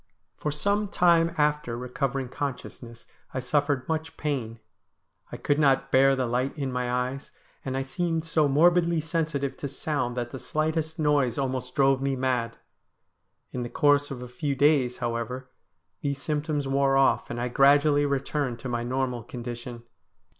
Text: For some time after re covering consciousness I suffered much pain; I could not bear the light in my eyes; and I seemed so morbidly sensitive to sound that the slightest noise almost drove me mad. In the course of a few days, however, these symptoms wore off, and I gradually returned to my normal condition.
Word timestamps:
For 0.35 0.49
some 0.51 0.87
time 0.87 1.31
after 1.37 1.77
re 1.77 1.87
covering 1.87 2.27
consciousness 2.27 3.05
I 3.35 3.39
suffered 3.39 3.87
much 3.87 4.17
pain; 4.17 4.59
I 5.31 5.37
could 5.37 5.59
not 5.59 5.91
bear 5.91 6.15
the 6.15 6.25
light 6.25 6.57
in 6.57 6.71
my 6.71 6.91
eyes; 6.91 7.29
and 7.63 7.77
I 7.77 7.83
seemed 7.83 8.25
so 8.25 8.47
morbidly 8.47 8.99
sensitive 8.99 9.55
to 9.57 9.67
sound 9.67 10.17
that 10.17 10.31
the 10.31 10.39
slightest 10.39 10.97
noise 10.97 11.37
almost 11.37 11.75
drove 11.75 12.01
me 12.01 12.15
mad. 12.15 12.57
In 13.51 13.61
the 13.61 13.69
course 13.69 14.09
of 14.09 14.23
a 14.23 14.27
few 14.27 14.55
days, 14.55 14.97
however, 14.97 15.51
these 16.01 16.19
symptoms 16.19 16.67
wore 16.67 16.97
off, 16.97 17.29
and 17.29 17.39
I 17.39 17.49
gradually 17.49 18.07
returned 18.07 18.57
to 18.61 18.69
my 18.69 18.81
normal 18.81 19.21
condition. 19.21 19.83